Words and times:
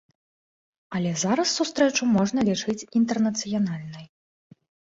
Але 0.99 1.11
зараз 1.25 1.47
сустрэчу 1.59 2.09
можна 2.15 2.39
лічыць 2.49 2.77
інтэрнацыянальнай. 3.01 4.05